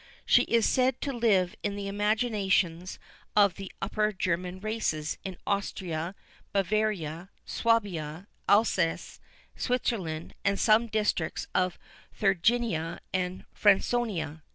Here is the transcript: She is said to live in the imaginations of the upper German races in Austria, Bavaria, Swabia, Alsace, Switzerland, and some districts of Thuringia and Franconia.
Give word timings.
She 0.25 0.45
is 0.45 0.65
said 0.67 0.99
to 1.01 1.13
live 1.13 1.55
in 1.61 1.75
the 1.75 1.87
imaginations 1.87 2.97
of 3.35 3.53
the 3.53 3.71
upper 3.83 4.11
German 4.11 4.59
races 4.59 5.19
in 5.23 5.37
Austria, 5.45 6.15
Bavaria, 6.51 7.29
Swabia, 7.45 8.27
Alsace, 8.49 9.19
Switzerland, 9.55 10.33
and 10.43 10.59
some 10.59 10.87
districts 10.87 11.45
of 11.53 11.77
Thuringia 12.17 12.99
and 13.13 13.45
Franconia. 13.53 14.41